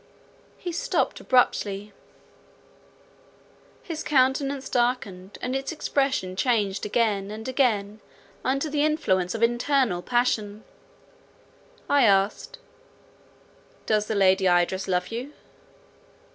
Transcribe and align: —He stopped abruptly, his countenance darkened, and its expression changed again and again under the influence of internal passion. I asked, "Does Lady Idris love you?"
—He 0.65 0.71
stopped 0.71 1.19
abruptly, 1.19 1.93
his 3.83 4.01
countenance 4.01 4.67
darkened, 4.67 5.37
and 5.43 5.55
its 5.55 5.71
expression 5.71 6.35
changed 6.35 6.87
again 6.87 7.29
and 7.29 7.47
again 7.47 7.99
under 8.43 8.67
the 8.67 8.83
influence 8.83 9.35
of 9.35 9.43
internal 9.43 10.01
passion. 10.01 10.63
I 11.87 12.05
asked, 12.05 12.57
"Does 13.85 14.09
Lady 14.09 14.47
Idris 14.47 14.87
love 14.87 15.09
you?" 15.09 15.33